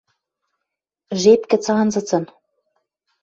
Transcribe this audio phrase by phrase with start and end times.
[1.23, 2.25] жеп гӹц анзыцын